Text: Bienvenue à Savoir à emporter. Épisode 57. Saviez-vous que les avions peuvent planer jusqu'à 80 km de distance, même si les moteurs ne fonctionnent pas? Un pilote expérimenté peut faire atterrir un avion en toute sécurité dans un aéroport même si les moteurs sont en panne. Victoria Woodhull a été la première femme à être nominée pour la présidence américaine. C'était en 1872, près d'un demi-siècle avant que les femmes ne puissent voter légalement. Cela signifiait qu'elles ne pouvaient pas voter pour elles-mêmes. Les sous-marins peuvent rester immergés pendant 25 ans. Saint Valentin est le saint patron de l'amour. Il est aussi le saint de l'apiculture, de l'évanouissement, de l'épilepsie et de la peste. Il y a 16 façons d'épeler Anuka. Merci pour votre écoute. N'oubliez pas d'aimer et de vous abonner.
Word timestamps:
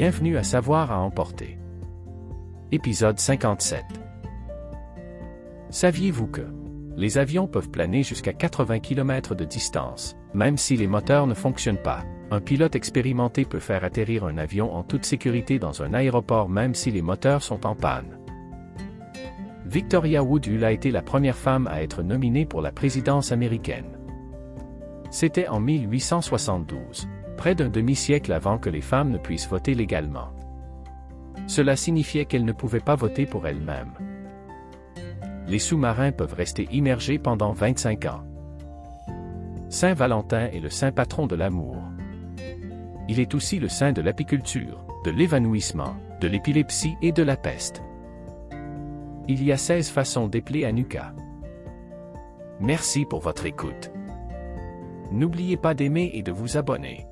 Bienvenue 0.00 0.38
à 0.38 0.42
Savoir 0.42 0.92
à 0.92 0.98
emporter. 0.98 1.58
Épisode 2.72 3.18
57. 3.18 3.84
Saviez-vous 5.68 6.26
que 6.26 6.46
les 6.96 7.18
avions 7.18 7.46
peuvent 7.46 7.68
planer 7.68 8.02
jusqu'à 8.02 8.32
80 8.32 8.78
km 8.78 9.34
de 9.34 9.44
distance, 9.44 10.16
même 10.32 10.56
si 10.56 10.78
les 10.78 10.86
moteurs 10.86 11.26
ne 11.26 11.34
fonctionnent 11.34 11.82
pas? 11.82 12.02
Un 12.30 12.40
pilote 12.40 12.76
expérimenté 12.76 13.44
peut 13.44 13.58
faire 13.58 13.84
atterrir 13.84 14.24
un 14.24 14.38
avion 14.38 14.74
en 14.74 14.84
toute 14.84 15.04
sécurité 15.04 15.58
dans 15.58 15.82
un 15.82 15.92
aéroport 15.92 16.48
même 16.48 16.74
si 16.74 16.90
les 16.90 17.02
moteurs 17.02 17.42
sont 17.42 17.66
en 17.66 17.74
panne. 17.74 18.16
Victoria 19.66 20.24
Woodhull 20.24 20.64
a 20.64 20.72
été 20.72 20.92
la 20.92 21.02
première 21.02 21.36
femme 21.36 21.66
à 21.66 21.82
être 21.82 22.02
nominée 22.02 22.46
pour 22.46 22.62
la 22.62 22.72
présidence 22.72 23.32
américaine. 23.32 23.98
C'était 25.10 25.48
en 25.48 25.60
1872, 25.60 27.06
près 27.40 27.54
d'un 27.54 27.70
demi-siècle 27.70 28.34
avant 28.34 28.58
que 28.58 28.68
les 28.68 28.82
femmes 28.82 29.08
ne 29.08 29.16
puissent 29.16 29.48
voter 29.48 29.74
légalement. 29.74 30.28
Cela 31.46 31.74
signifiait 31.74 32.26
qu'elles 32.26 32.44
ne 32.44 32.52
pouvaient 32.52 32.80
pas 32.80 32.96
voter 32.96 33.24
pour 33.24 33.46
elles-mêmes. 33.46 33.94
Les 35.48 35.58
sous-marins 35.58 36.12
peuvent 36.12 36.34
rester 36.34 36.68
immergés 36.70 37.18
pendant 37.18 37.52
25 37.52 38.04
ans. 38.04 38.24
Saint 39.70 39.94
Valentin 39.94 40.50
est 40.52 40.60
le 40.60 40.68
saint 40.68 40.92
patron 40.92 41.26
de 41.26 41.34
l'amour. 41.34 41.78
Il 43.08 43.18
est 43.18 43.34
aussi 43.34 43.58
le 43.58 43.70
saint 43.70 43.92
de 43.92 44.02
l'apiculture, 44.02 44.84
de 45.06 45.10
l'évanouissement, 45.10 45.96
de 46.20 46.28
l'épilepsie 46.28 46.96
et 47.00 47.10
de 47.10 47.22
la 47.22 47.38
peste. 47.38 47.82
Il 49.28 49.42
y 49.42 49.50
a 49.50 49.56
16 49.56 49.88
façons 49.88 50.28
d'épeler 50.28 50.66
Anuka. 50.66 51.14
Merci 52.60 53.06
pour 53.06 53.20
votre 53.20 53.46
écoute. 53.46 53.90
N'oubliez 55.10 55.56
pas 55.56 55.72
d'aimer 55.72 56.10
et 56.12 56.22
de 56.22 56.32
vous 56.32 56.58
abonner. 56.58 57.06